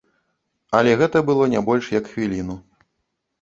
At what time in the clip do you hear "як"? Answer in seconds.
1.99-2.09